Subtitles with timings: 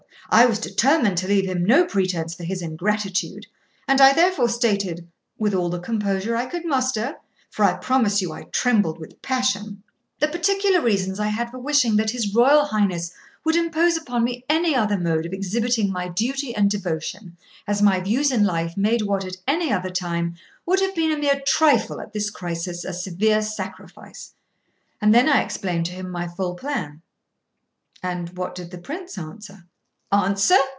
[0.33, 3.47] I was determined to leave him no pretence for his ingratitude,
[3.85, 5.05] and I therefore stated,
[5.37, 7.15] with all the composure I could muster,
[7.49, 9.83] for I promise you I trembled with passion,
[10.21, 13.11] the particular reasons I had for wishing that his Royal Highness
[13.43, 17.35] would impose upon me any other mode of exhibiting my duty and devotion,
[17.67, 21.17] as my views in life made what at any other time would have been a
[21.17, 24.33] mere trifle at this crisis a severe sacrifice;
[25.01, 27.01] and then I explained to him my full plan.'
[28.01, 29.65] 'And what did the Prince answer?'